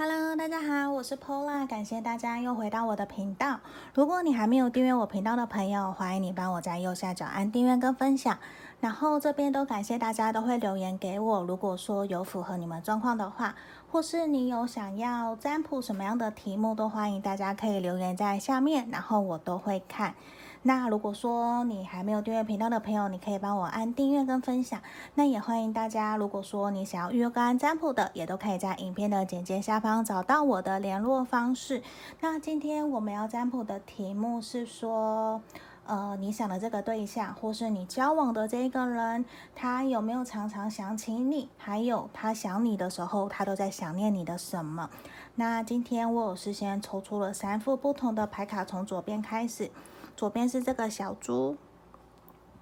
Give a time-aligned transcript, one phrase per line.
[0.00, 3.58] Hello，大家好，我是 Pola，感谢大家又回到我的频道。
[3.92, 8.38] 如果你还没有订阅我频道的朋友，欢迎你帮我在右下角按订阅跟分享。
[8.78, 11.42] 然后这边都感谢大家都会留言给我。
[11.42, 13.56] 如果说有符合你们状况的话，
[13.90, 20.14] 或是你有想要占卜什么样的题目，都欢迎大家可以留言在下面，然后我都会看。
[20.68, 24.78] 那如果说你还没有订阅频道的朋友，你可以帮我按订阅跟分享。
[25.14, 31.82] 那也欢迎大家，如果说你想要预约个案占卜的，也都可以在影片的简介下方找到我的联络方式。
[32.20, 35.40] 那今天我们要占卜的题目是说，
[35.86, 39.24] 呃，你想的这个对象，或是你交往的这个人，
[39.56, 41.48] 他有没有常常想起你？
[41.56, 44.90] 还有他想你的时候，他都在想念你的什么？
[45.36, 49.70] 那今天我有事先抽出了三副不同的牌卡，从左边开始。
[50.18, 51.56] 左边是这个小猪，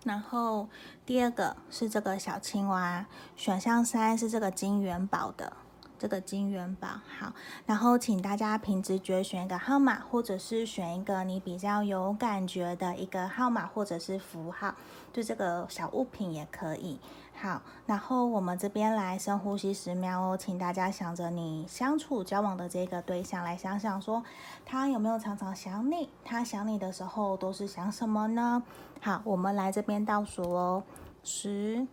[0.05, 0.69] 然后
[1.07, 5.55] 第二个是这个小青蛙，选项三是这个金元宝的，
[5.99, 6.89] 这个金元宝。
[7.19, 7.33] 好，
[7.67, 14.75] 然后请大家凭直觉选一个号码，或者是选一个你比较有感觉的一个号码或者是符号，
[15.13, 16.99] 就这个小物品也可以。
[17.39, 24.25] 好，然后我们这边来深呼吸十秒哦，请大家想着你相处交往的这个对象，来想想说
[24.65, 26.09] 他有没有常常想你？
[26.25, 28.63] 他想你的时候都是想什么呢？
[29.03, 30.83] 好，我们来这边倒数哦，
[31.23, 31.87] 十、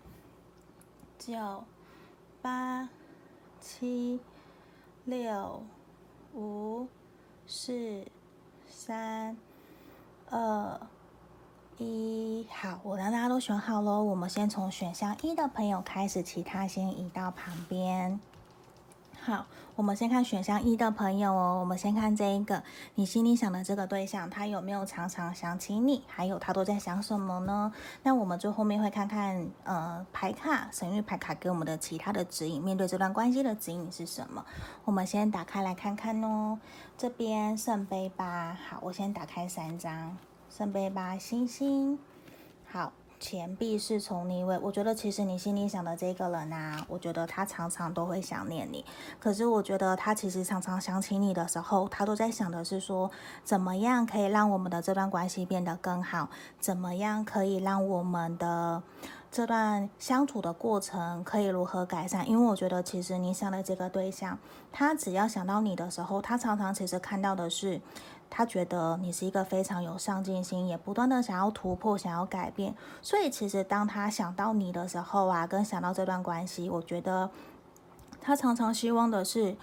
[1.20, 1.66] 九、
[2.42, 2.88] 八、
[3.64, 4.20] 七、
[5.06, 5.64] 六、
[6.34, 6.86] 五、
[7.48, 8.06] 四、
[8.68, 9.38] 三、
[10.30, 10.78] 二。
[11.78, 14.04] 一好，我让大家都选好喽。
[14.04, 18.20] 我们先从选项一的朋友开始，其他先移到旁边。
[19.26, 19.46] 好，
[19.78, 21.58] 我们先看选项一的朋友哦。
[21.62, 22.62] 我们先看这一个，
[22.96, 26.04] 你心里想的这个对象，他有没有常常想起你？
[26.08, 27.72] 还有他都在想什么呢？
[28.04, 34.46] 那我们最后面会看看，呃，牌卡神域牌卡给我们的其他的指引，面对这段关系的指引是什么？
[34.84, 36.60] 我们先打开来看看哦。
[36.98, 40.18] 这边圣杯八，好，我先打开三张。
[40.50, 41.98] 圣杯八星星，
[42.70, 42.92] 好，
[43.24, 44.60] 钱币是从逆位。
[44.62, 48.84] 我觉得其实你心里想的这个人啊，我觉得他常常都会想念你。
[49.18, 53.10] 可是我觉得他其实常常想起你的时候，他都在想的是说，
[53.42, 56.28] 怎么样可以让我们的这段关系变得更好？
[56.60, 58.84] 怎么样可以让我们的
[59.32, 62.28] 这段相处的过程可以如何改善？
[62.28, 64.38] 因为我觉得其实你想的这个对象，
[64.70, 67.80] 他只要想到你的时候，他常常其实看到的是。
[68.36, 72.74] 他觉得你是一个非常有上进心，也不断的想要突破、想要改变。
[73.00, 77.30] 所以其实当他想到你的时候啊，跟想到这段关系，我觉得
[78.20, 79.56] 他常常希望的是。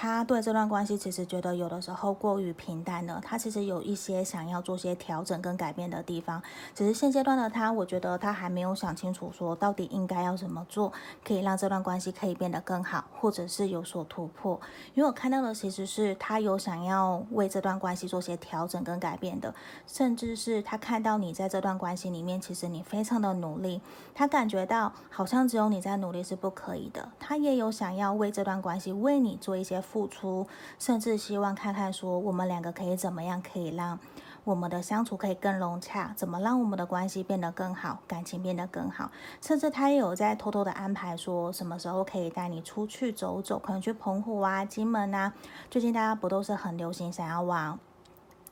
[0.00, 6.40] 他对这段关系其实觉得有的时候过于平淡了，他其实有一些想要做些调整跟改变的地方，
[6.72, 10.92] 只是现阶段的他，我觉得他还没有想清楚，说到底应该要怎么做，
[11.24, 14.60] 可以让这段关系可以变得更好，或者是有所突破。
[14.94, 19.52] 因为我看到的其实是他有想要为这段关系做些调整跟改变的，
[19.88, 23.80] 甚至是他看到你在这段关系里面，其实你非常的努力，
[24.14, 29.82] 他感觉到好像只有你在努力是不可以的，他也有想要为这段关系为你做一些。
[29.90, 30.46] 付出，
[30.78, 33.98] 甚至希望看看说我们两个可以怎么样，可以让
[34.44, 39.10] 我们的相处可以更融洽，怎么让我们的关系变得更好，感情变得更好。
[39.40, 45.32] 甚至他也有在偷偷的安排，说什么时候可以带你出去走走，可能去澎湖啊、金门啊。
[45.70, 47.78] 最近大家不都是很流行想要往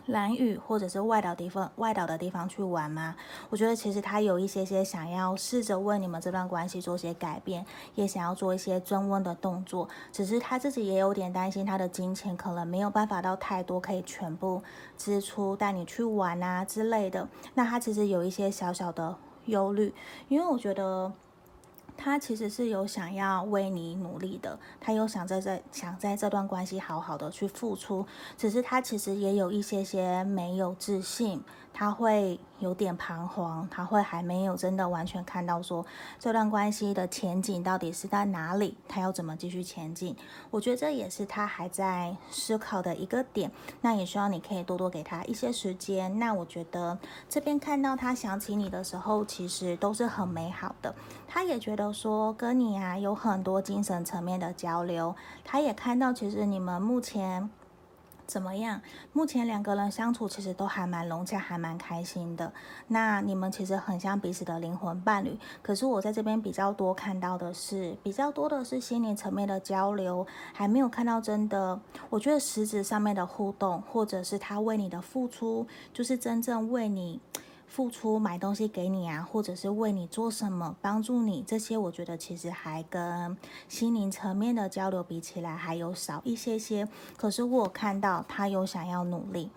[0.07, 3.17] 蓝屿或者是外岛地方、外岛的地方去玩吗？
[3.51, 9.89] 我觉得其实他有一些些想要试着为你们这段关系做些改变，也想要做一些增温的动作。
[10.13, 14.63] 只是他自己也有点担心，他的金钱可能没有办法到太多，可以全部
[14.97, 17.29] 支出带你去玩啊之类的。
[17.55, 19.93] 那他其实有一些小小的忧虑，
[20.29, 21.13] 因为我觉得。
[21.97, 31.43] 他其实是有想要为你努力的，他有想在这想在这段关系好好的去付出，只是他其实也有一些些没有自信。
[31.79, 35.85] 他会有点彷徨，他会还没有真的完全看到说
[36.19, 40.17] 这段关系的前景到底是在哪里，他要怎么继续前进。
[40.51, 43.51] 我觉得这也是他还在思考的一个点。
[43.83, 46.19] 那也希望你可以多多给他一些时间。
[46.19, 46.99] 那我觉得
[47.29, 50.95] 这边看到他想起你的时候，其实都是很美好的。
[51.29, 55.15] 他也觉得说跟你啊有很多精神层面的交流。
[55.45, 57.51] 他也看到其实你们目前。
[58.27, 58.81] 怎么样？
[59.13, 62.53] 目前两个人相处其实都还蛮融洽，还蛮开心的。
[62.89, 65.39] 那你们其实很像彼此的灵魂伴侣。
[65.63, 71.81] 可是我在这边比较多看到的是，比较多的是心灵层面的交流，还没有看到真的。
[72.11, 77.21] 我觉得实质上面的互动，或者是他为你的付出，就是真正为你。
[77.77, 83.37] 付出买东西给你啊，或者是为你做什么帮助你，这些我觉得其实还跟
[83.69, 86.89] 心灵层面的交流比起来还有少一些些。
[87.19, 89.51] 可是我看到他有想要努力。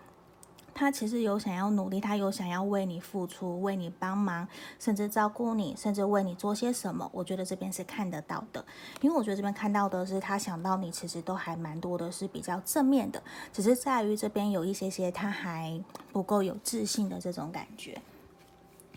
[0.79, 4.47] 他其实有想要努力，他有想要为你付出，为你帮忙，
[4.79, 7.09] 甚至照顾你，甚至为你做些什么。
[7.11, 8.63] 我觉得这边是看得到的，
[9.01, 13.21] 因为我觉得这边看到的是他想到你，其实都还蛮多的，是比较正面的，
[13.51, 15.83] 只是在于这边有一些些他还
[16.13, 18.01] 不够有自信的这种感觉。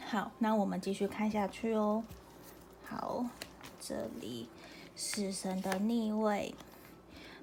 [0.07, 2.05] 好，那我们继续看下去哦。
[2.85, 3.27] 好，
[3.81, 4.49] 这里
[4.95, 6.55] 死神的逆位，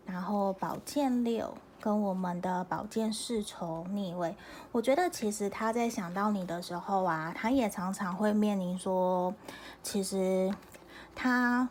[0.05, 1.53] 然后宝剑六。
[1.81, 4.35] 跟我们的宝剑侍从逆位，
[4.71, 9.33] 我觉得其实他在想到你的时候啊，他也常常会面临说，
[9.81, 10.53] 其实
[11.15, 11.69] 他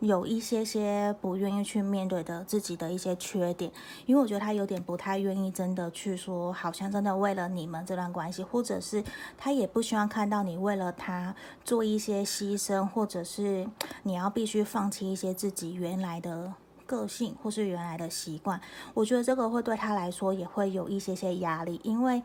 [0.00, 3.70] 有一些些不愿意去面对的自己的一些缺点，
[4.06, 9.04] 因为我觉得他有点不太愿意真的去说，好像真的为了你们这段关系，或者是
[9.36, 11.34] 他也不希望看到你为了他
[11.64, 13.68] 做一些牺牲，或者是
[14.04, 16.54] 你要必须放弃一些自己原来的。
[16.90, 18.60] 个性或是原来的习惯，
[18.94, 22.20] 我觉得这个会对他来说也会有一些些压力，因为。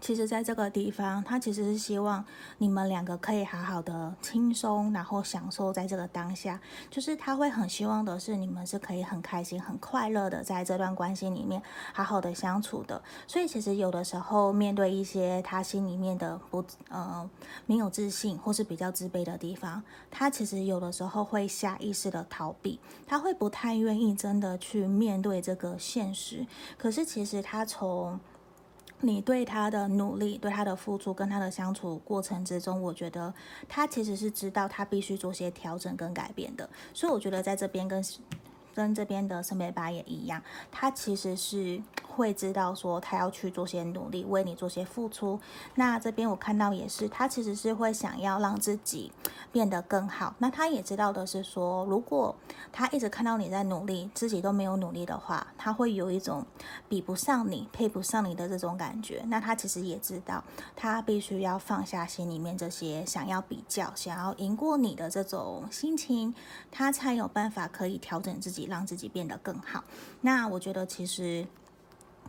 [0.00, 2.24] 其实，在这个地方，他其实是希望
[2.58, 6.60] 你们两个可以好好的轻松，然后享受在这个当下。
[6.90, 11.60] 就是他会很希望的是，你们是可以很开心、很快乐的在这段关系里面
[11.92, 13.02] 好好的相处的。
[13.26, 17.28] 所以，其实有的时候面对一些他心里面的不呃
[17.66, 26.46] 没有自信或是比较自卑的地方，他其实有的时候会下意识的逃避，他会不太愿意真的去面对这个现实。
[26.76, 28.18] 可是，其实他从
[29.00, 33.32] 你对他的努力、对他的付出跟他的相处过程之中，我觉得
[33.68, 38.04] 他其实是知道他必须做些调整跟改变的，所以我觉得在这边跟。
[38.74, 45.40] 跟这边的圣杯八也一样，他其实是会知道说他要去做些努力，为你做些付出。
[45.74, 49.10] 那这边我看到也是，他其实是会想要让自己
[49.50, 50.34] 变得更好。
[50.38, 52.34] 那他也知道的是说，如果
[52.70, 56.46] 他一直看到你在努力，自己都没有努力的话，他会有一种
[56.88, 59.24] 比不上你、配不上你的这种感觉。
[59.26, 60.44] 那他其实也知道，
[60.76, 66.32] 他必须要放下心里面这些想要比较、想要赢过你的这种心情，
[66.70, 68.67] 他才有办法可以调整自己。
[68.68, 69.82] 让自己变得更好。
[70.20, 71.46] 那我觉得其实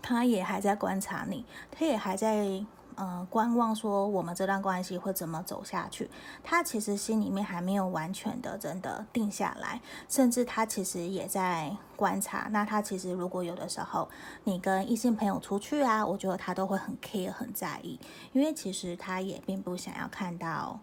[0.02, 2.66] 他也还在观察你，他也还在
[2.96, 6.10] 呃观望，说我们这段关系会怎么走下去。
[6.44, 12.48] 他其实心里面还没有完全的真的定下来，甚至他其实也在观察。
[12.52, 14.10] 那他其实如果有的时候
[14.44, 18.00] 你跟异性朋友出去啊，我觉得他都会很 care 很在意，
[18.34, 20.80] 因为其实他也并不想要看到。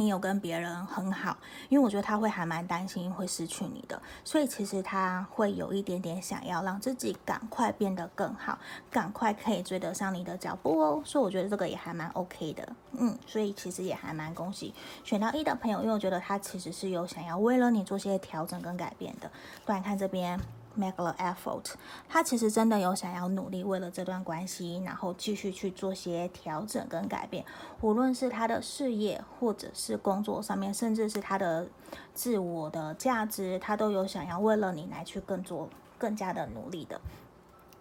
[0.00, 1.36] 你有跟别人很好，
[1.68, 8.58] 因为我觉得他会还蛮担心会失去你的，所以其实他会有一点点想要让自己赶快变得更好，
[8.90, 11.02] 赶快可以追得上你的脚步哦。
[11.04, 14.72] 所以我觉得这个也还蛮 OK 的，嗯，所以其实也还蛮恭喜
[15.04, 19.30] 选到一的朋友，因为我觉得他其实是有想要为了你做些调整跟改变的。
[19.66, 20.40] 不然看这边。
[20.76, 21.72] Make the effort，
[22.08, 27.44] 他其实真的有想要努力，为了这段关系，然后继续去做些调整跟改变。
[27.80, 31.66] 无论是他的事业，或者是工作上面，甚至是他的
[32.14, 35.68] 自我的价值，他都有想要为了你来去更做
[35.98, 37.00] 更加的努力的。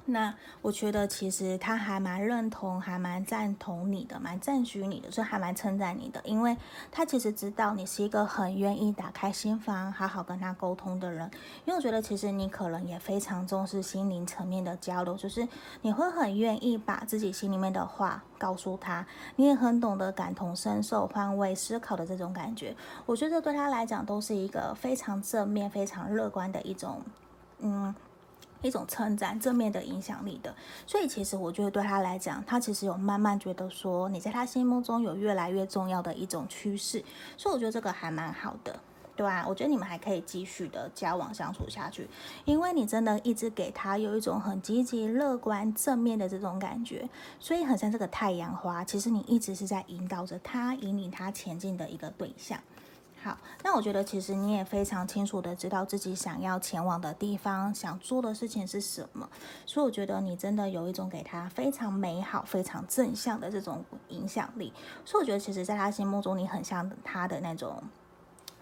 [0.09, 6.57] 那我觉得其实他还蛮认同，还蛮赞同你的，蛮赞许你的，所以还蛮称赞你的，因为
[6.91, 11.29] 他其实知道你是一个很愿意打开心房，好好跟他沟通的人。
[11.65, 15.47] 因为我觉得其实你可能也非常重视心灵层面的交流，就是
[15.81, 19.05] 你会很愿意把自己心里面的话告诉他，
[19.35, 22.75] 你也很懂得感同身受、换位思考的这种感觉。
[23.05, 27.01] 我觉得对他来讲都是一个非常正面、非常乐观的一种，
[27.59, 27.93] 嗯。
[28.61, 30.53] 一种称赞，正面的影响力的，
[30.85, 37.03] 所以其实我觉得对他来讲，他其实有慢慢觉得说你在他心目中有越来越重要的一种趋势，
[37.37, 38.79] 所以我觉得这个还蛮好的，
[39.15, 42.07] 对啊，我觉得你们还可以继续的交往相处下去，
[42.45, 52.59] 因为你真的一直给他有一种很积极、乐观、正面的这种感觉，所以很像这个太阳花，其实你一直是在引导着他、引领他前进的一个对象。
[53.21, 59.29] 好，那我觉得其实你也非常清楚的知道自己想要前往的地方，想做的事情是什么，
[59.65, 64.71] 所以我觉得你真的有一种给他非常美好、非常正向的这种影响力，
[65.03, 67.83] 所以我觉得其实在他心目中你很像他的那种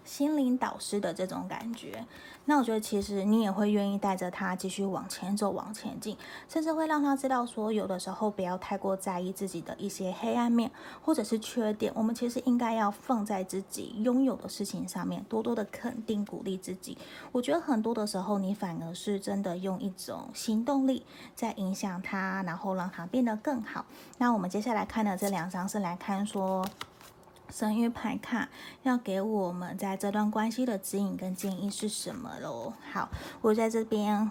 [0.08, 2.06] 心灵导师的这种感觉，
[2.46, 6.16] 那我觉得其实你也会愿意带着他继续往前走，往前进，
[6.48, 10.70] 甚至会让他知道说，有的时候不要太过在意自己的一些黑暗面
[11.04, 16.96] 或者是缺点，我们其实应该要放在自己拥有的事情上面，多多的肯定鼓励自己。
[17.30, 23.84] 我觉得很多的时候，你反而是真的用一种行动力在影响他，然后让他变得更好。
[24.16, 26.64] 那我们接下来看的这两张是来看说。
[27.50, 28.48] 神諭牌卡
[28.82, 32.72] 要给我们在这段关系的指引跟建议是什么喽？
[32.92, 33.08] 好，
[33.40, 34.30] 我在这边。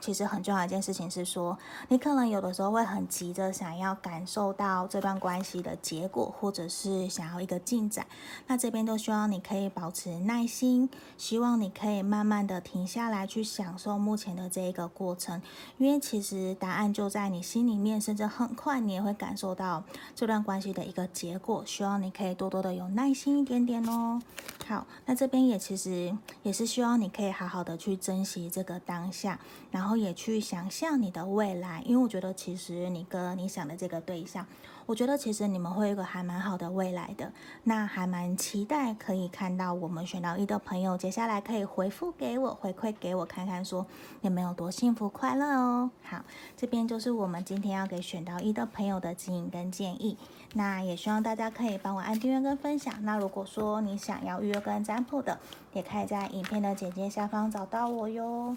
[0.00, 8.06] 其实很重要一件事情是说，你可能有的时候会很急着想要感受到这段关系的结果，或者是想要一个进展。
[8.46, 15.40] 那这边都希望你可以保持耐心，希望你可以慢慢的停下来去享受目前的这一个过程，
[15.78, 19.82] 因为其实答案就在你心里面，甚至很快你也会感受到
[20.14, 21.64] 这段关系的一个结果。
[21.66, 24.20] 希望你可以多多的有耐心一点点哦。
[24.66, 29.40] 好，那这边也其实也是希望你可以好好的去珍惜这个当下，
[29.72, 29.96] 然后。
[29.96, 34.46] 也去想象你的未来，因为我觉得其实你跟你想的这个对象，
[34.86, 37.32] 我觉得其实你们会有一个还蛮好的未来的。
[37.64, 43.84] 那还蛮期待可以看到我们选到一的朋友，接下来可以回复给我，回馈给我，看看说
[44.20, 45.90] 你们有多幸福快乐哦。
[46.04, 46.24] 好，
[46.56, 50.16] 这边就是我们今天要给选到一的朋友的指引跟建议。
[50.54, 52.94] 那也希望大家可以帮我按订阅跟分享。
[53.04, 55.38] 那如果说你想要预约跟占卜的，
[55.72, 58.56] 也可以在影片的简介下方找到我哟。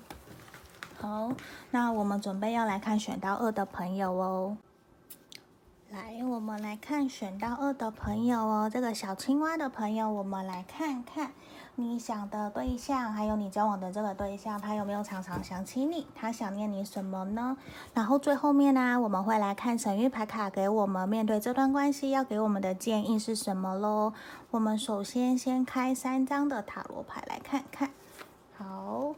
[1.00, 1.32] 好，
[1.72, 4.58] 那我们准备要来看选到二的朋友哦。
[5.92, 8.70] 来，我们来看选到二的朋友哦。
[8.72, 11.32] 这个小青蛙的朋友，我们来看看
[11.74, 16.06] 你想的对象，还有你交往的这个对象，他有没有常常想起你？
[16.14, 17.58] 他想念你什么呢？
[17.96, 24.14] 然后最后面呢、我们会来看神谕牌卡给我们面对这段关系要给我们的建议是什么喽。
[24.52, 27.90] 我们首先先开三张的塔罗牌来看看。
[28.56, 29.16] 好。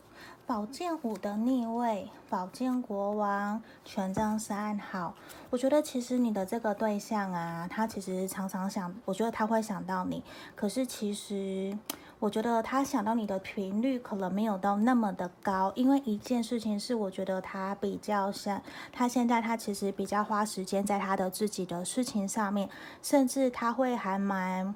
[0.52, 4.78] 宝剑五的逆位，宝剑国王，权杖三。
[4.78, 5.16] 好，
[5.50, 10.22] 我觉得其实你的这个对象啊，他其实常常想，我觉得他会想到你。
[10.54, 11.78] 可是其实，
[12.20, 22.70] 我觉得他想到你的频率可能没有到那么的高，因为一件事情是，我觉得他比较像，他现在他其实比较花时间在他的自己的事情上面，
[23.02, 24.76] 甚至他会还蛮。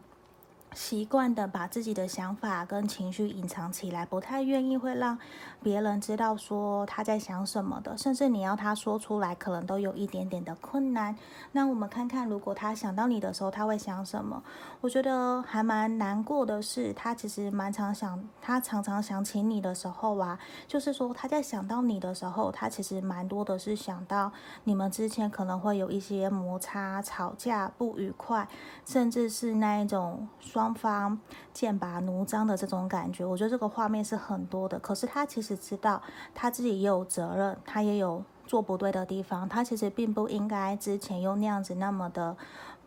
[0.75, 5.17] 习惯的把自己的想法跟情绪隐藏起来，不太愿意会让
[5.63, 11.17] 别人知道说他在想什么的，甚至你要他说出来，可能都有一点点的困难。
[11.53, 14.43] 那我们看看，如果他想到你的时候，他会想什么？
[14.81, 24.29] 我觉得还蛮难过的是，他其实蛮常想，他常常想起你的时候啊，就是说他在想到你的时候，他其实蛮多的是想到
[24.65, 28.45] 你们之前可能会有一些摩擦、吵架、不愉快，
[28.85, 30.64] 甚至是那一种双。
[30.65, 31.19] 双方
[31.53, 34.79] 剑拔弩张的这种感觉，我觉得这个画面是很多的。
[34.79, 36.01] 可是他其实知道
[36.33, 39.47] 他自己也有责任，他也有做不对的地方。
[39.47, 42.35] 他其实并不应该之前用那样子那么的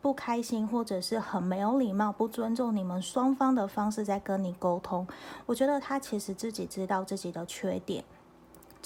[0.03, 5.07] 不开心，或者是很没有礼貌、不尊重你们双方的方式在跟你沟通。
[5.47, 8.03] 我觉得他其实自己知道自己的缺点。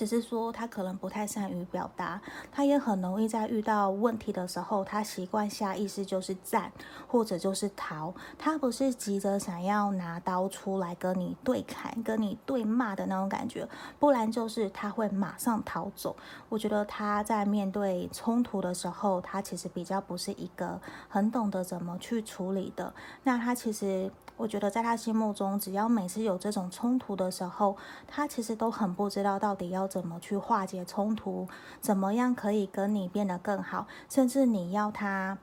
[0.03, 6.73] 只是说他可能不太善于表达，他也很容易在遇到问题的时候，他习惯下意识就是战
[7.07, 13.69] 或者就是逃，他不是急着想要拿刀出来跟你对砍、跟你对骂的那种感觉，
[14.01, 16.17] 不然就是他会马上逃走。
[16.49, 22.93] 我觉得他在面对冲突的时候，他其实比较不是一个很懂得怎么去处理的。
[23.23, 24.11] 那他其实。
[24.37, 27.77] 我觉得在他心目中，只要每次有这种冲突的时候，
[28.09, 31.47] 他其实都很不知道到底要怎么去化解冲突，
[31.81, 35.39] 怎么样可以跟你变得更好，甚至你要他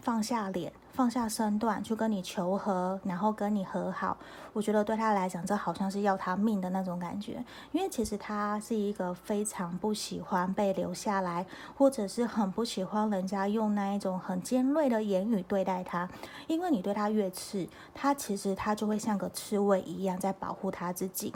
[0.00, 0.72] 放下脸。
[0.94, 4.16] 放下身段去跟你求和，然后跟你和好，
[4.52, 7.44] 我觉得对他来讲，这好像是要他命的那种感觉。
[7.72, 11.44] 因为其实他是一个非常不喜欢被留下来，
[11.76, 16.08] 或者是很不喜欢人家用那一种很尖锐的言语对待他。
[16.46, 21.34] 因为你对他越刺，他其实他就会像个刺猬一样在保护他自己。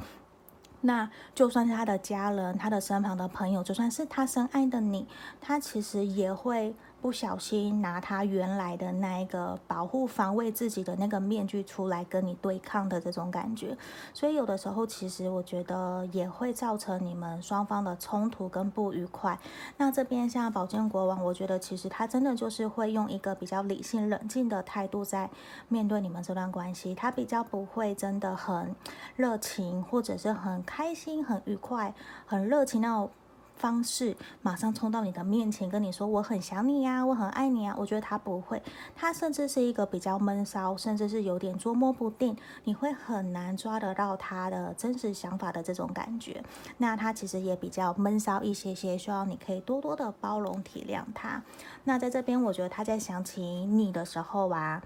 [0.82, 5.08] 那就算是他的家人，他的身旁的朋友，就算是他深爱的你，
[5.40, 6.76] 他其实也会。
[7.00, 13.76] 不小心拿他原来的那一个保护防卫自己的那个面具出来跟你对抗的这种感觉，
[14.12, 19.38] 所以有的时候其实我觉得也会造成你们双方的冲突跟不愉快。
[19.76, 25.30] 那这边像宝剑国王，我觉得其实他真的就是会用一个比较理性冷静的态度在
[25.68, 28.74] 面对你们这段关系，他比较不会真的很
[29.14, 31.94] 热情或者是很开心很愉快
[32.26, 33.10] 很热情那种。
[33.58, 37.74] 方式马上冲到你的面前跟你说我很想你呀，我很爱你啊。
[37.76, 38.62] 我觉得他不会，
[38.96, 46.42] 他甚至是一个比较闷骚，甚至是有点捉摸不定，你会很难抓得到他的真实想法的这种感觉。
[46.78, 51.42] 那他其实也比较闷骚一些些，希望你可以多多的包容体谅他。
[51.84, 54.82] 那在这边，我觉得他在想起你的时候啊。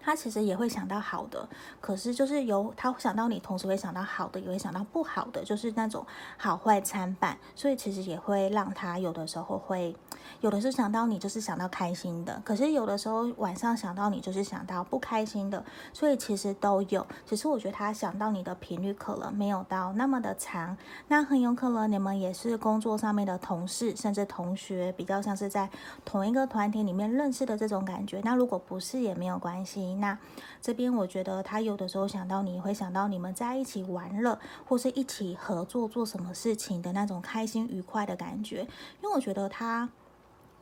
[0.00, 1.46] 他其实也会想到好的，
[1.80, 9.94] 可是就是有他想到你，同时会想到好的，也会想到不好的，就是那种好坏参半，所以其实也会让他有的时候会，
[10.40, 15.62] 有的是想到你就是想到开心的，可是有的时候晚上想到你就是想到不开心的，
[15.92, 20.76] 所以其实都有，只是我觉得他想到你的频率可能没有到那么的长，
[21.08, 25.68] 那很有可能你们也是工作上面的同事，甚至同学，比较像是在
[26.04, 29.87] 同一个团体里面认识的这种感觉，那如果不是也没有关系。
[29.94, 30.18] 那
[30.60, 38.62] 这边我觉得他有的时候想到你会想到你们在一起玩乐，或是一起合作做什么事情的那种开心愉快的感觉，
[39.02, 39.88] 因为我觉得他。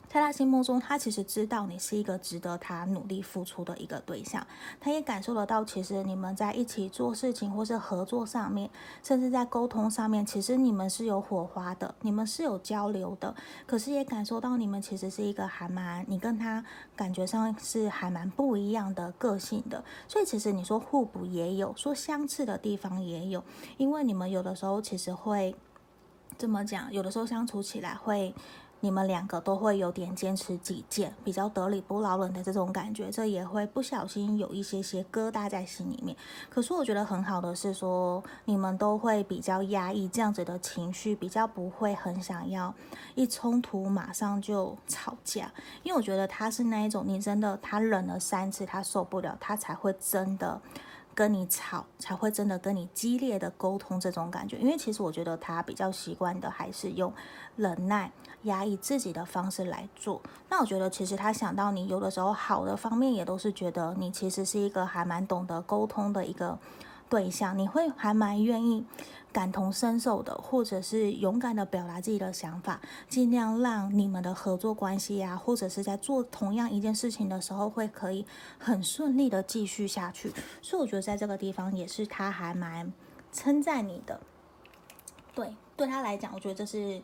[0.08, 4.46] 在他心目中，他其实知道你是一个值得他努力付出的一个对象，
[4.80, 8.70] 他也感受得到，其实你们在一起做事情或是合作上面，
[9.02, 13.34] 甚至在沟通上面，其实你们是有火花的，你们是有交流的。
[13.66, 19.84] 可是也感受到你们其实是一个还蛮，你跟他感觉上是还蛮不一样的个性的。
[20.08, 23.44] 所以其实你说互补也有，说相似的地方也有，
[23.76, 25.54] 因为你们有的时候其实会
[26.38, 28.32] 这么讲，有的时候相处起来会。
[28.86, 36.16] 你们两个都会有点坚持己见，比较得理不饶人的这种感觉，这也会不小心有一些些疙瘩在心里面。
[36.48, 42.72] 可是我觉得很好的是说，你们都会比较压抑这样子的情绪，比较不会很想要
[43.16, 45.52] 一冲突马上就吵架。
[45.82, 50.60] 因为我觉得他是那一种，你真的他忍了三次，他受不了，他才会真的。
[51.16, 57.10] 跟你吵才会真的跟你激烈的沟通这种感觉，因为其实我觉得他比较习惯的还是用
[57.56, 58.12] 忍耐、
[58.46, 60.20] 压抑自己的方式来做。
[60.48, 66.58] 那我觉得其实他想到你有的时候好的方面，也都是觉得你其实是一个还蛮懂得沟通的一个
[67.08, 68.84] 对象，你会还蛮愿意。
[69.32, 78.24] 感同身受的，或者是勇敢的表达自己的想法，尽量让你们的合作关系呀、啊，或者是在做同样一件事情的时候，会可以
[78.58, 80.32] 很顺利的继续下去。
[80.62, 82.90] 所以我觉得在这个地方也是他还蛮
[83.30, 84.18] 称赞你的。
[85.34, 87.02] 对，对他来讲，我觉得这是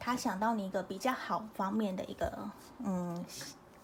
[0.00, 2.50] 他想到你一个比较好方面的一个，
[2.84, 3.24] 嗯。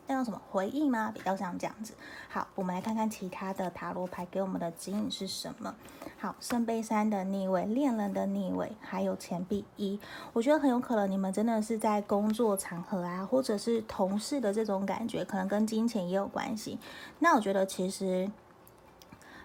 [0.09, 1.11] 那叫什么回应吗？
[1.13, 1.93] 比较像这样子。
[2.29, 5.75] 好，我们来看看其他的塔罗牌给我们的指引是什么。
[6.17, 9.99] 好，圣杯三的逆位，恋人的逆位，还有钱币一。
[10.33, 16.79] 我觉得很有可能你们真的是在工作场合啊，或者是同事的这种感觉，可能跟金钱也有关系。
[17.19, 18.31] 那我觉得其实。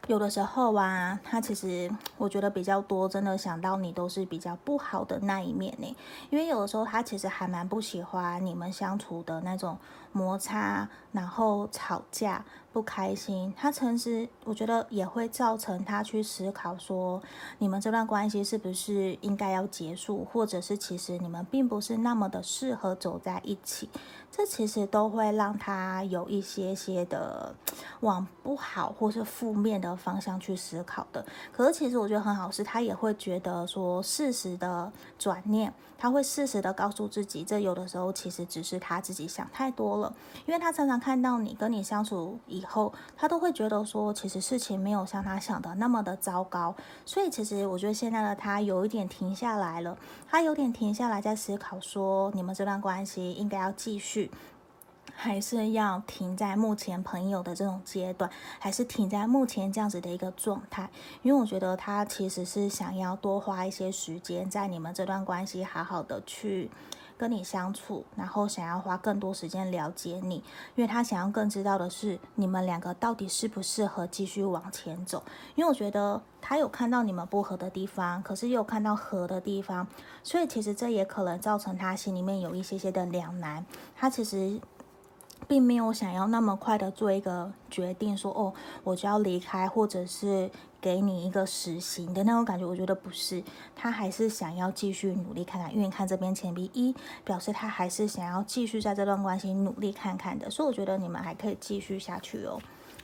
[0.08, 5.96] 有的时候啊，他其实我觉得比较多，真的想到你都是比较不好的那一面呢。
[6.30, 9.78] 因为有的时候他其实还蛮不喜欢你们相处的那种
[10.12, 12.44] 摩擦，然后吵架。
[12.74, 17.22] 不开心，他其实我觉得也会造成他去思考说，
[17.58, 23.90] 你们这段关系是不是应该要结束，或者是其实你们并不是那么的适合走在一起，
[24.32, 27.54] 这其实都会让他有一些些的
[28.00, 31.26] 往不好或是负面的方向去思考的。
[31.52, 40.01] 可是其实我觉得很好，是他也会觉得说，适时的转念，他会适时的告诉自己，这有的时候其实只是他自己想太多，
[40.48, 42.66] 因为他常常看到你跟你相处以。
[42.72, 46.74] 后他都会觉得说，其实事情没有像他想的那么的糟糕，
[47.06, 49.98] 所以其实我觉得现在的他有一点停下来了，
[50.30, 54.32] 他有点停下来在思考说，你们这段关系应该要继续，
[55.14, 60.90] 还是要停在目前朋友的这种阶段，还是停在目前这样子的一个状态？
[61.24, 66.72] 因为我觉得他其实是想要多花一些时间在你们这段关系，好好的去。
[67.22, 70.38] 跟你相处，然后想要花更多时间了解你，
[70.74, 75.24] 因为他想要更知道的是你们两个到底适不适合继续往前走。
[75.54, 79.86] 因为我觉得他有看到你们不合的地方，可是又有看到合的地方，
[80.24, 83.64] 所以其实这也可能造成他心里面有一些些的两难。
[83.96, 84.60] 他其实。
[85.52, 88.54] 并没有想要那么快的做一个决定，说哦，
[88.86, 92.66] 我就要离开，或者是给你一个实行的那种感觉。
[92.66, 93.44] 我觉得不是，
[93.76, 95.76] 他还是想要继续努力看看。
[95.76, 102.58] 因为看这边钱币一表示他还是想要继续在这段关系努力看看的，所以我觉得你们还可以继续下去哦，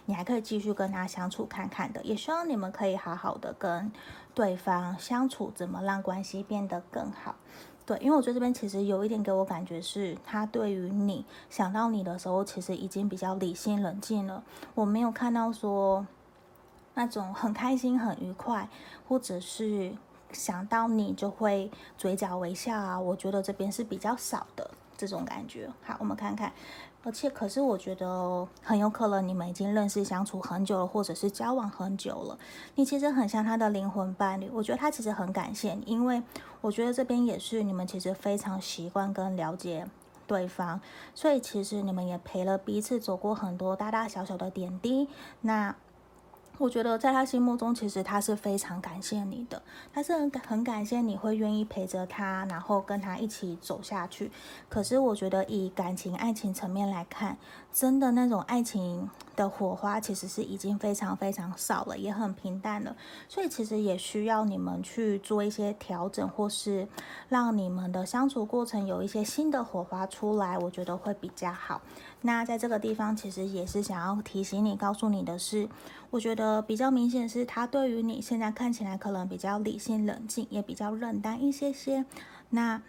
[0.05, 2.01] 你还可以继续跟他相处看看的。
[2.03, 3.91] 也希望你们可以好好的跟
[4.33, 7.35] 对方相处，怎么让关系变得更好。
[7.87, 14.43] 对，因为我觉得这边其实有一点给我感觉是，他对于你想到你的时候，其实已经比较理性冷静了。
[14.75, 16.05] 我没有看到说
[16.95, 18.67] 那种很开心、很愉快，
[19.07, 19.93] 或者是
[20.33, 25.69] 想到你就会嘴角微笑啊，我觉得这边是比较少的这种感觉。
[25.81, 26.51] 好，我们看看，
[27.03, 32.37] 而且可是我觉得很有可能你们已经认识相处很久了，或者是交往很久了。
[32.75, 36.21] 你其实很像他的灵魂伴侣，我觉得他其实很感谢你，因为
[36.61, 39.87] 我觉得这边也是你们其实非常习惯跟了解
[40.25, 40.81] 对方，
[41.15, 45.07] 所以其实你们也陪了彼此走过很多大大小小的点滴。
[45.41, 45.75] 那。
[46.57, 49.61] 我觉得在他心目中，其实他是非常感谢你的，
[49.93, 54.31] 他是很很感谢你会愿意陪着他，然后跟他一起走下去。
[54.67, 57.37] 可是我觉得以感情、爱情层面来看，
[57.71, 62.95] 真的那种爱情的火花其实是已经非常非常少了，也很平淡了。
[63.29, 66.87] 所以其实也需要你们去做一些调整，或是
[67.29, 71.81] 让你们的相处过程有一些新的火花出来，我觉得会比较好。
[72.21, 75.69] 那在这个地方，其实也是想要提醒你，告诉你的是，
[76.09, 82.05] 我觉得比较明显是他对于你现在看起来可能比较理性冷静，也比较冷淡一些些。
[82.49, 82.81] 那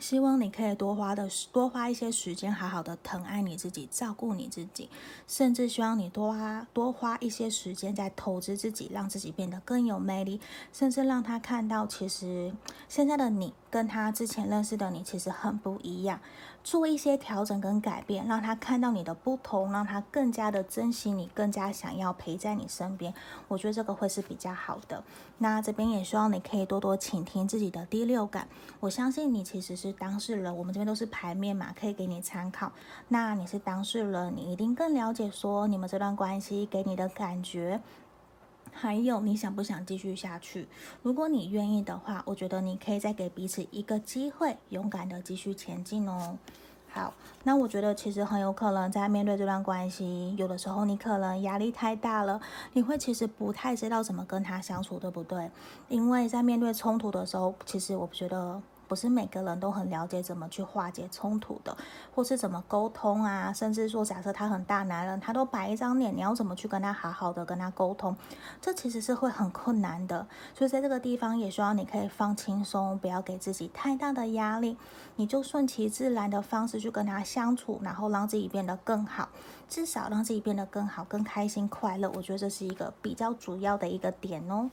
[0.00, 4.88] 希望你可以多花的多花一些时间，好好的疼爱你自己，照顾你自己，
[5.26, 10.40] 甚至希望你多花多花一些时间在投资自己，让自己变得更有魅力，
[10.72, 12.52] 甚至让他看到，其实
[12.88, 16.20] 现在的你跟他之前认识的你其实很不一样。
[16.68, 23.14] 做一些调整跟改变，让他看到你的不同，让他更加的珍惜你，更加想要陪在你身边。
[23.48, 25.02] 我觉得这个会是比较好的。
[25.38, 28.46] 那这边也希望你可以多多倾听自己的第六感。
[28.80, 32.70] 我相信你其实是当事人，我们这边都是牌面嘛，可以给你参考。
[33.08, 37.80] 那你是当事人，你一定更了解说你们这段关系给你的感觉。
[38.80, 40.68] 还有，你想不想继续下去？
[41.02, 46.38] 如果你愿意的话，我觉得你可以再给彼此一个机会，勇敢的继续前进哦。
[46.88, 47.12] 好，
[47.42, 52.40] 那我觉得其实很有可能在面对这段关系，有的时候你可能压力太大了，
[52.74, 55.50] 你会其实不太知道怎么跟他相处，对不对？
[55.88, 58.62] 因为在面对冲突的时候，其实我觉得。
[58.88, 61.76] 不是每个人都很了解怎么去化解冲突的，
[62.14, 68.16] 或是怎么沟通啊，甚至说，假设他很大男人，他都摆一张脸，你要怎么去跟他好好的跟他沟通？
[68.60, 70.26] 这其实是会很困难的。
[70.54, 74.76] 所以在这个地方，也希望你可以放轻松，不要给自己太大的压力，
[75.16, 79.28] 你就顺其自然的方式去跟他相处，然后让自己变得更好，
[79.68, 82.10] 至少让自己变得更好、更开心、快乐。
[82.14, 84.70] 我觉得这是一个比较主要的一个点哦。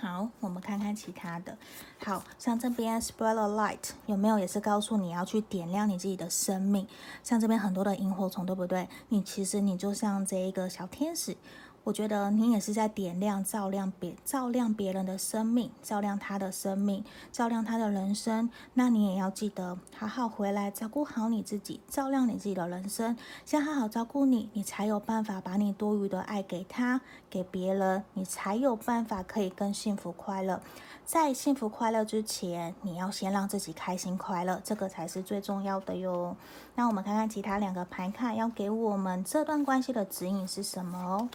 [0.00, 1.58] 好，我们看看其他的。
[2.02, 6.88] 好，像这边 spread a light 有没有也是告诉你要去点亮你自己的生命？
[7.22, 8.88] 像这边很多的萤火虫，对不对？
[9.10, 11.36] 你其实你就像这一个小天使。
[11.82, 18.50] 我觉得你也是在点亮、照亮别、照亮别人的生命，照亮他的生命，照亮他的人生。
[18.74, 23.16] 那你也要记得好好回来，照顾好你自己，照亮你自己的人生。
[23.44, 30.60] 先好好照顾你，你才有办法把你多余的爱给他、给别人，你才有办法可以更幸福快乐。
[31.06, 36.36] 在幸福快乐之前，你要先让自己开心快乐，这个才是最重要的哟。
[36.76, 41.28] 那我们看看其他两个牌卡要给我们这段关系的指引是什么哦。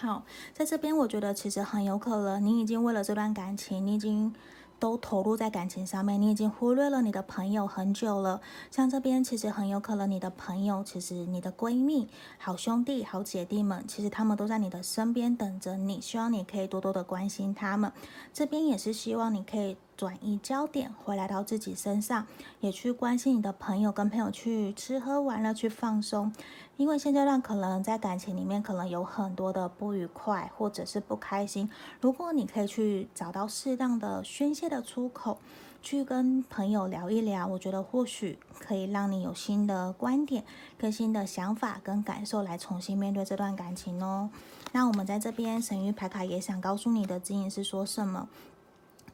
[0.00, 4.34] 好，在这边我觉得其实很有可能，你已经为了这段感情，你已经
[4.78, 8.40] 都投入在感情上面，你已经忽略了你的朋友很久了。
[8.70, 12.08] 像这边其实很有可能，你的朋友，其实你的闺蜜、
[12.38, 17.92] 好兄弟、好姐弟们，其实他们都在你的身边等着你，希望你可以多多的关心他们。
[18.32, 19.76] 这边也是希望你可以。
[20.00, 22.26] 转移焦点，回来到自己身上，
[22.60, 26.32] 也去关心你的朋友，跟朋友去吃喝玩乐，去放松。
[26.78, 31.68] 因为现阶段可能在感情里面，可能有很多的不愉快，或者是不开心。
[32.00, 35.36] 如果你可以去找到适当的宣泄的出口，
[35.82, 40.42] 去跟朋友聊一聊，我觉得或许可以让你有新的观点、
[40.78, 44.30] 更新的想法跟感受，来重新面对这段感情哦。
[44.72, 48.30] 那我们在这边神諭牌卡也想告诉你的指引是说什么？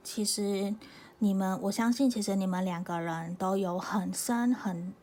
[0.06, 0.72] 其实
[1.18, 4.94] 你们，我相信，其实你们两个人都有很深、很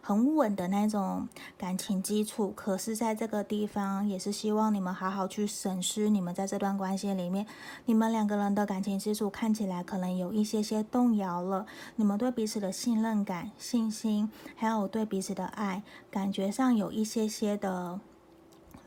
[0.00, 2.54] 很稳的那种感情基础。
[2.56, 7.46] 可是，在这个地方，也是希望你们好好去审视你们在这段关系里面，
[7.84, 11.66] 你们两个人的感情基础看起来可能有一些些动摇了。
[11.96, 18.00] 你们对彼此的信任感、信心，还有对彼此的爱，感觉上有一些些的。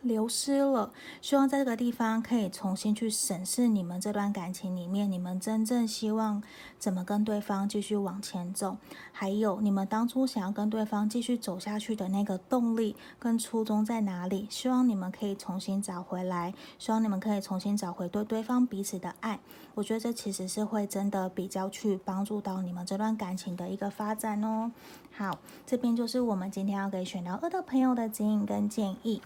[0.01, 6.41] 流失了，希望在这个地方可以重新去审视你们这段感情里面，你们真正希望
[6.77, 8.77] 怎么跟对方继续往前走，
[9.12, 14.47] 还有你们当初想要跟对方继续走下去的那个动力跟初衷在哪里？
[14.49, 19.39] 希望你们可以重新找回来，希望你们可以重新找回对对方彼此的爱。
[19.75, 24.71] 我觉得这其实是会真的比较去帮助到你们这段感情的一个发展哦。
[25.15, 29.21] 好，这边就是我们今天要给选到二的朋友的指引跟建议。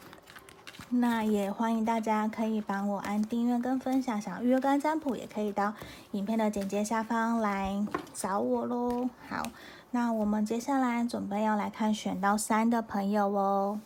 [0.95, 5.73] 那也欢迎大家可以帮我按订阅跟分享，想预约跟占卜也可以到
[6.11, 9.09] 影片的简介下方来找我喽。
[9.27, 9.43] 好，
[9.89, 13.79] 那我们接下来准备要来看选到三的朋友哦。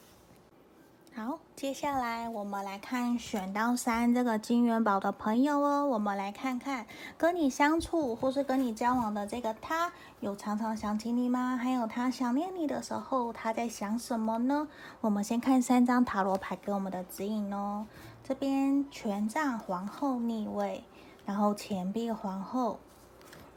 [1.17, 5.83] 好，接下来我们来看选到三这个金元宝的朋友哦。
[5.83, 6.85] 我们来看看
[7.17, 11.57] 跟你相处或是跟你交往的这个他，有常常想起你吗？
[11.57, 14.67] 还有他想念你的时候，他在想什么呢？
[15.01, 17.87] 我们先看三张塔罗牌给我们的指引哦。
[18.23, 20.83] 这边权杖皇后逆位，
[21.25, 22.77] 然后钱币皇后，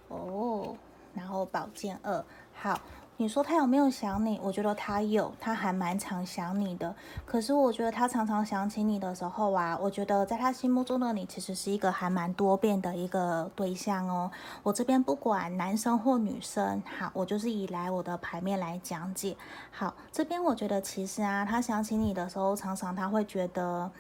[0.09, 0.77] 哦，
[1.13, 2.81] 然后宝剑二，好。
[3.21, 4.41] 你说他有没有想你？
[4.43, 6.95] 我觉得他有，他还蛮常想你的。
[7.27, 14.31] 可是我觉得他常常想起你的时候啊，我觉得在他心目中的你其实是一个还蛮多变的一个对象哦。
[14.63, 19.37] 我这边不管男生或女生，好，我就是以来我的牌面来讲解。
[19.71, 23.91] 好，这边我觉得其实啊，他想起你的时候，常常他会觉得。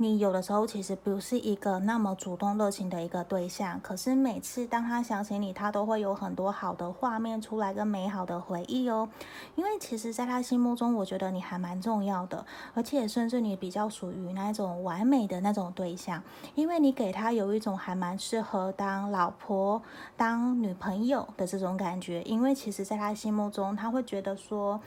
[0.00, 9.08] 你有的时候其实不是一个那么主动热情的一个对象，可是每次当他想起你，他都会有很多好的画面出来跟美好的回忆哦。
[9.56, 16.22] 因为其实，在他心目中，我觉得你还蛮重要的，而且甚至你比较属于那种完美的那种对象，
[16.54, 19.82] 因为你给他有一种还蛮适合当老婆、
[20.16, 22.22] 当女朋友的这种感觉。
[22.22, 24.80] 因为其实，在他心目中，他会觉得说，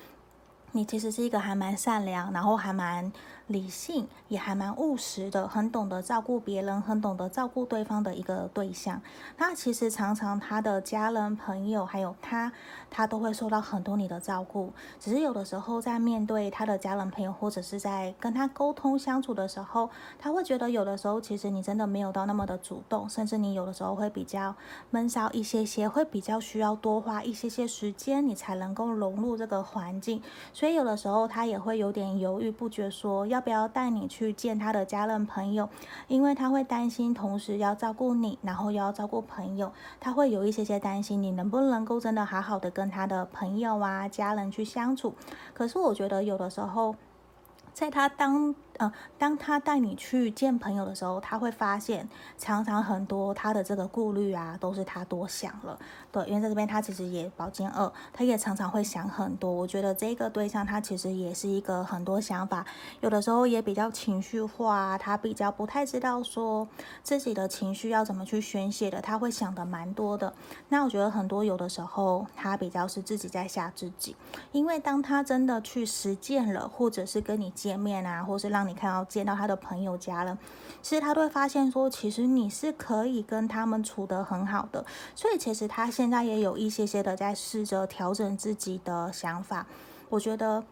[0.71, 3.12] 你其实是一个还蛮善良，然后还蛮。
[3.51, 9.01] 理性也还蛮务实的，很懂得照顾别人，很懂得照顾对方的一个对象。
[9.37, 12.51] 那其实常常他的家人、朋友还有他，
[12.89, 14.71] 他都会受到很多你的照顾。
[14.97, 24.55] 只是有的时候在面对他的家人、朋友，或者是在跟他沟通相处的时候，他会觉得有的时候其实你真的没有到那么的主动，甚至你有的时候会比较
[24.91, 30.21] 闷骚一些些，会比较需要多花一些些时间，你才能够融入这个环境。
[30.53, 33.40] 所以有的时候他也会有点犹豫不决，说要。
[33.41, 35.67] 不要带你去见他的家人朋友，
[36.08, 45.15] 因为他会担心，同时要照顾你，然后又要照顾朋友，他会有一些些担心，你能不能够真的好好的跟他的朋友啊、家人去相处。
[45.54, 46.95] 可是我觉得有的时候，
[47.73, 48.56] 在他当。
[48.82, 55.78] 嗯，当他带你去见朋友的时候，他会发现常常很多他的这个顾虑啊，都是他多想了。
[56.12, 59.52] 对，因为在这边他其实也宝剑二，他也常常会想很多。
[59.52, 62.65] 我觉得这个对象他其实也是一个很多想法，
[63.02, 66.67] 有的时候也比较情绪化，他比较不太知道说
[67.04, 70.34] 自己的情绪要怎么去宣泄的，他会想的蛮多的。
[70.70, 74.15] 那我觉得很多有的时候他比较是自己在吓自己，
[74.52, 78.70] 因为当他真的去实践了，或者是跟你见面啊，或是让你。
[78.71, 80.38] 你看到见到他的朋友家了，
[80.81, 89.67] 其实他都会发现说，其实你是可以跟他们处得很好的，所以其实他现在也有一些些的在试着调整自己的想法，
[90.10, 90.63] 我觉得。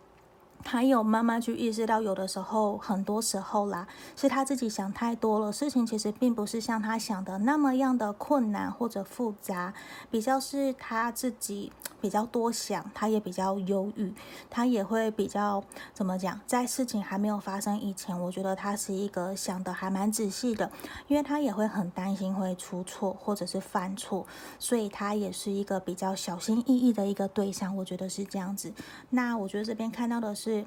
[0.65, 5.51] 还有慢慢去意识到，有的时候，很多时候啦，是他自己想太多了。
[5.51, 9.73] 事情其实并不是像他想的那么样的困难或者复杂，
[10.11, 14.13] 比较是他自己比较多想，他也比较忧郁，
[14.49, 20.69] 他也会比较怎么讲，在事情还没有发生以前，我觉得他是一个想的还蛮仔细的，
[21.07, 24.27] 因为他也会很担心会出错或者是犯错，
[24.59, 27.75] 所以他也是一个比较小心翼翼的一个对象。
[27.77, 28.73] 我觉得是这样子。
[29.11, 30.48] 那我觉得这边看到的是。
[30.49, 30.65] 是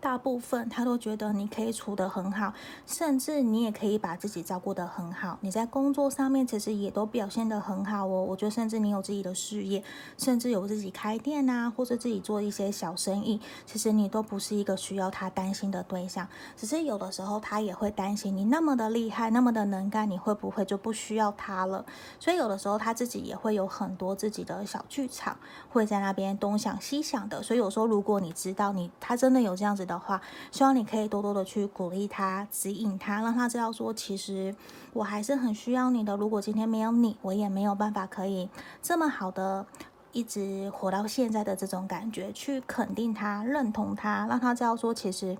[0.00, 2.54] 大部分他都觉得你可以处得很好，
[2.86, 5.38] 甚至你也可以把自己照顾得很好。
[5.42, 8.24] 你在工作上面其实也都表现得很好哦。
[8.24, 9.84] 我觉得甚至你有自己的事业，
[10.16, 16.26] 甚至有自己开店啊，或者自己做一些小生意，其实你都不是一个需要他担心的对象。
[16.56, 21.84] 只是有的时候他也会担心你那么的厉害，那么的能干，你会不会就不需要他了？
[22.18, 25.36] 所以有的时候他自己也会有很多自己的小剧场，
[25.68, 27.42] 会在那边东想西想的。
[27.42, 30.20] 所以有时候如果你知道你他真的有这样子的话，
[30.52, 34.54] 希望你可以多多的去鼓励他、指引他，让他知道说，其实
[34.92, 36.16] 我还是很需要你的。
[36.16, 38.48] 如果今天没有你，我也没有办法可以
[38.80, 39.66] 这么好的
[40.12, 45.36] 一直活到现在的这种感觉，去肯定他、认同他，让他知道说，其实。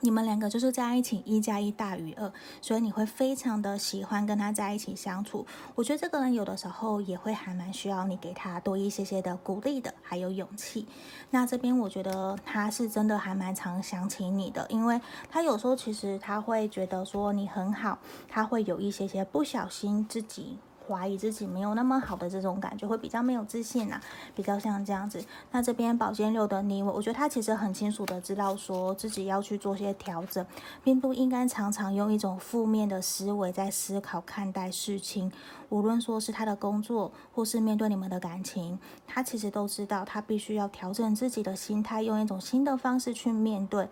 [0.00, 5.46] 你们两个就是在一起，一加一大于二，所以你会非常的喜欢跟他在一起相处。
[5.74, 10.86] 我觉得这个人有的时候也会还蛮需要你给他多一些些的鼓励的，还有勇气。
[11.30, 20.58] 那这边我觉得他是真的还蛮常想起你的，因为他有时候其实他会觉得说你很好，他会有一些些不小心自己。
[20.88, 24.00] 怀疑自己没有那么好的这种感觉，会比较没有自信啊，
[24.34, 25.22] 比较像这样子。
[25.50, 30.44] 那这边宝剑六的你，我我觉得他其实很清楚的知道，说自己要去做些调整，
[30.82, 35.30] 并不应该常常用一种负面的思维在思考看待事情。
[35.70, 43.86] 无论说是他的工作，或是面对你们的感情，他其实都知道，他必须要调整自己的心态，用一种新的方式去面对。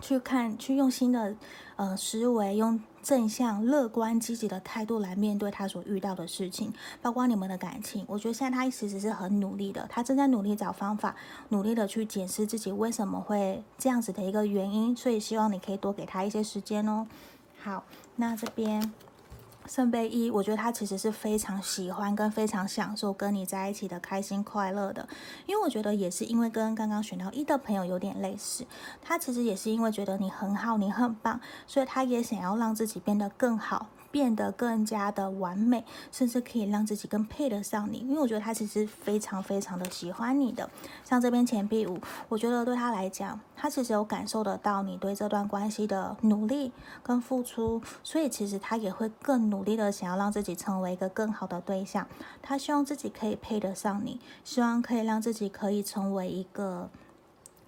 [0.00, 1.34] 去看，去用新的
[1.76, 8.04] 呃思维，用正向、乐观、积极的态度来面对他所遇到的事情，包括你们的感情。
[8.08, 11.14] 我觉得现在他其实是很努力的，他正在努力找方法，
[11.50, 14.94] 努力的去解释自己为什么会这样子的一个原因。
[14.94, 17.06] 所以希望你可以多给他一些时间哦。
[17.60, 17.84] 好，
[18.16, 18.92] 那这边。
[19.68, 25.06] 圣杯一，我觉得他其实是非常喜欢跟非常享受跟你在一起的开心快乐的，
[25.46, 28.64] 因为我觉得也是因为跟刚刚选到一的朋友有点类似，
[29.02, 33.88] 他其实也是因为觉得你很好，你很棒，所以他也想要让自己变得更好。
[34.10, 37.98] 变得更加的完美，甚至可以让自己更配得上你。
[37.98, 40.70] 因为我觉得他其实非常非常的喜欢你的。
[41.04, 42.00] 像这边钱币五，
[42.30, 46.70] 我觉得对他来讲，他其实有感受得到你对这段关系的努力
[47.02, 52.06] 跟付出，所以其实他也会更努力的想要让自己成为一个更好的对象。
[52.40, 56.88] 他希望自己可以配得上你，希望可以让自己可以成为一个。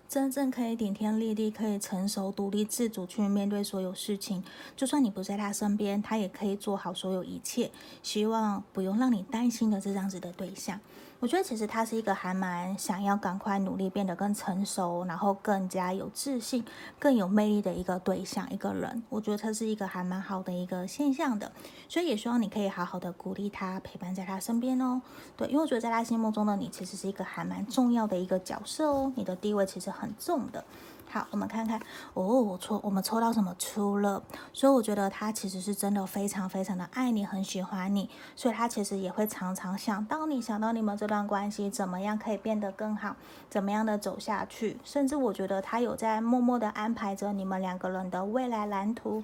[0.09, 4.43] 真正可以顶天立地，可以成熟、独立自主去面对所有事情。
[4.75, 7.71] 就算你不在他身边，他也可以做好所有一切。
[8.03, 10.81] 希望不用让你担心的这样子的对象。
[11.21, 16.65] 我觉得其实他是一个还蛮想要赶快努力变得更成熟，然后更加有自信、
[16.99, 19.03] 更有魅力的一个对象，一个人。
[19.11, 21.53] 我觉得他是一个还蛮好的一个现象的，
[21.91, 25.03] 所以也希望你可以好好的鼓励他，陪伴在他身边哦。
[25.37, 30.65] 对，因为我觉得在他心目中的你其实是一个还蛮重要的一个角色哦，你的地位其实很重的。
[31.13, 31.81] 好，我们看看。
[32.15, 33.51] 哦，我抽我们抽到什么？
[33.59, 43.17] 出了，所以我觉得他其实是真的非常非常的爱你，很喜欢你，所以他其实也会常常想到你，想到你们这段关系怎么样可以变得更好，
[43.51, 49.23] 怎么样的走下去，甚至我觉得他有在默默的安排着你们两个人的未来蓝图，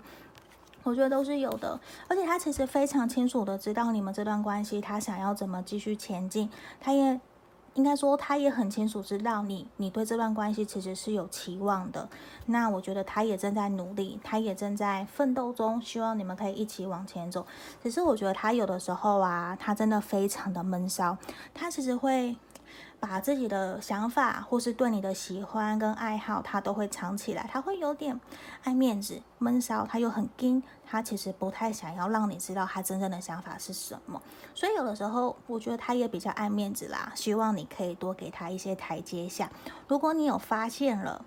[0.83, 7.21] 我觉得都是有的，而且他其实非常清楚的知道你们这段关系，他想要怎么继续前进，他也。
[7.77, 12.09] 应该说，他也很清楚知道你，你对这段关系其实是有期望的。
[12.47, 17.47] 那我觉得他也正在努力，他也正在奋斗中，希望你们可以一起往前走。
[17.83, 21.17] 只是我觉得他有的时候啊，他真的非常的闷骚，
[21.55, 22.35] 他其实会。
[22.99, 27.49] 把自己的想法或是对你的喜欢跟爱好，他都会藏起来。
[27.53, 28.19] 他会有点
[28.65, 34.21] 爱面子、闷骚，他又很硬，他其实不太想要让你知道他真正的想法是什么。
[34.55, 37.13] 所以有的时候，我觉得他也比较爱面子啦。
[37.15, 39.51] 希望你可以多给他一些台阶下。
[39.87, 41.25] 如果你有发现了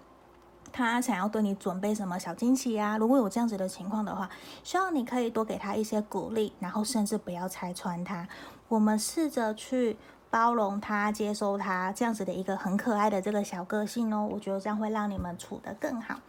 [0.72, 4.30] 他想要对你准备什么小惊喜啊，如果有这样子的情况的话，
[4.64, 8.28] 希望你可以多给他一些鼓励，然后甚至不要拆穿他。
[8.68, 9.98] 我们试着去。
[10.30, 16.20] 包容他，接收他这样子的一个很可爱的这个小个性哦，我觉得这样会让你们处得更好。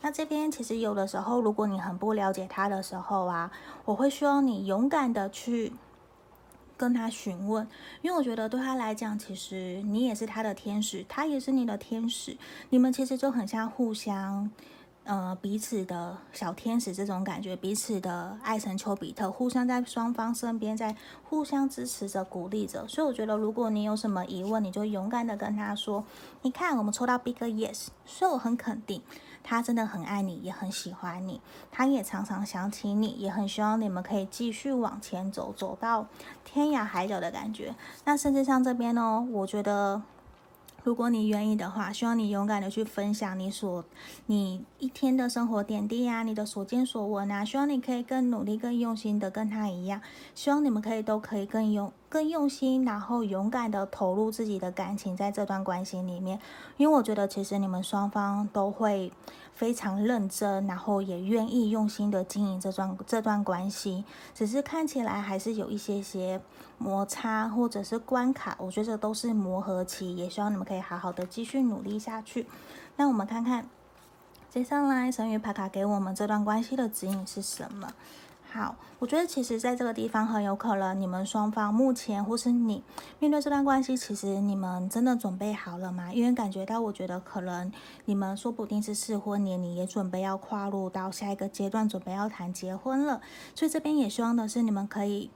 [0.00, 3.50] 那这边其实有的时候，如果你很不了解他的时候啊，
[3.84, 5.72] 我会希望你勇敢的去
[6.76, 7.66] 跟他询问，
[8.00, 12.36] 因为我觉得对他来讲，其实你也是他的天使，他也是你的天使，
[12.70, 14.48] 你们其实就很像互相。
[15.08, 20.94] 呃，彼此的小天使这种感觉，彼此的爱神丘比特，互相在双方身边，在
[21.24, 22.86] 互相支持着、鼓励着。
[22.86, 26.04] 所以我觉得，如果你有什么疑问，你就勇敢的跟他说。
[26.42, 29.00] 你看，我们抽到 Big Yes，所以我很肯定，
[29.42, 31.40] 他真的很爱你，也很喜欢你，
[31.72, 36.06] 他也常常想起你，也很希望你们可以继续往前走，走到
[36.44, 37.74] 天涯海角的感觉。
[38.04, 40.02] 那甚至像这边呢，我觉得。
[40.88, 43.84] 如果你愿意的话，希望你勇敢的去分享你所
[44.24, 50.00] 你一天的生活点滴啊，你的所见所闻啊，希望你可以更努力、更用心的跟他一样，
[50.34, 51.92] 希望你们可以都可以更用。
[52.08, 56.40] 更用心，然后勇敢的投入自己的感情在这段关系里面，
[56.78, 59.12] 因为我觉得其实你们双方都会
[59.58, 66.40] 非常认真，然后也愿意用心的经营这段这段关系，只是看起来还是有一些些
[66.78, 72.46] 摩擦或者是关卡，我觉得都是磨合期，也希望你们可以好好的继续努力下去。
[72.94, 73.68] 那我们看看
[74.48, 77.92] 接下来神谕牌卡给我们这段关系的指引是什么？
[78.50, 82.82] 好，我觉得其实在这个地方很有可能，你们双方目前或是你
[83.18, 86.10] 面对这段关系，其实你们真的准备好了吗？
[86.14, 87.70] 因为感觉到，我觉得可能
[88.06, 93.20] 你们说不定是适婚年，龄也准备要跨入到下一个阶段，准备要谈结婚了。
[93.54, 95.30] 所以这边也希望的是，你们可以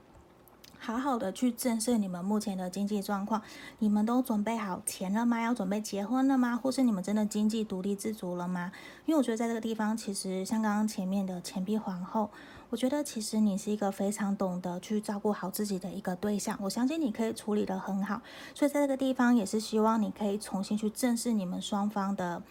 [0.85, 3.41] 好好的去正视你们目前的经济状况。
[3.79, 5.41] 你们都准备好钱了吗？
[5.41, 6.59] 要准备结婚了吗？
[6.61, 8.69] 或是你们真的经济独立自主了吗？
[9.05, 12.29] 因为我觉得在这个地方，其实像刚刚前面的钱币皇后。
[12.69, 18.19] 我觉得其实你是一个非常懂得去照顾好自己的一个对象，我相信你可以处理得很好，
[18.55, 22.41] 所以在这个地方也是希望你可以重新去正视你们双方的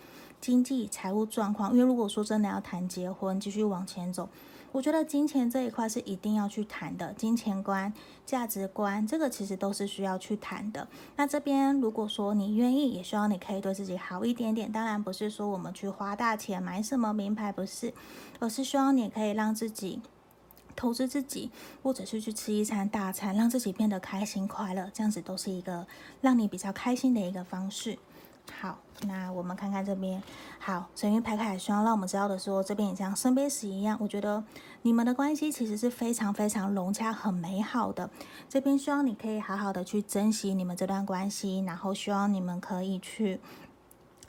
[0.41, 4.29] 经济财务状况，因为如果说真的要谈结婚，继续往前走，
[4.73, 7.93] 我觉得金钱这一块是一定要去谈的，金钱观、
[8.25, 10.89] 价值观，这个其实都是需要去谈的。
[11.17, 14.73] 那这边如果说你愿意，也希望你可以对自己好一点点。
[14.73, 17.93] 当然不是说我们去花大钱买什么名牌，不是，
[18.41, 20.01] 而是希望你可以让自己
[20.75, 21.51] 投资自己，
[21.83, 25.87] 或者是去吃一餐大餐，让自己变得开心快乐，这样子都是一个
[26.23, 27.99] 让你比较开心的一个方式。
[28.61, 30.23] 好，那我们看看这边。
[30.59, 34.45] 好，神諭牌卡也希望让我们知道的说，这边也像圣杯十一样，我觉得
[34.83, 38.11] 你们的关系其实是非常非常融洽、很美好的。
[38.49, 43.41] 这边希望你可以好好的去珍惜你们这段关系，然后希望你们可以去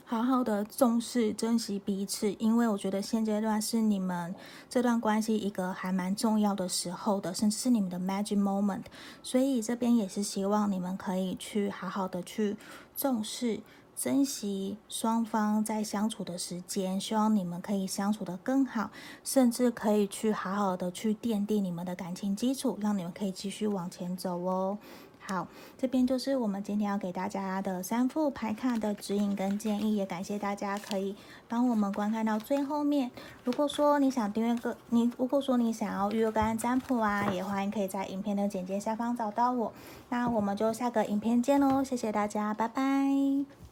[0.06, 4.34] 好好的重视、珍惜彼此，因为我觉得现阶段是你们
[4.70, 8.84] 这段关系一个还蛮重要的时候的，甚至是你们的 magic moment。
[9.22, 12.58] 所以这边也是希望你们可以去好好的去
[12.96, 13.60] 重视。
[13.96, 18.90] 珍惜双方在相处的时间，希望你们可以相处得更好，
[19.24, 24.78] 甚至可以去好好的去奠定你们的感情基础，让你们可以继续往前走哦。
[25.26, 31.16] 好，这边就是我们今天要给大家的三副牌卡的指引跟建议，也感谢大家可以
[31.48, 33.10] 帮我们观看到最后面。
[33.46, 39.72] 如果说你想订阅个你，如果说你想要预约个案占卜啊，也欢迎可以在影片的简介下方找到我。
[40.10, 43.63] 那我们就下个影片见喽，谢谢大家，拜拜。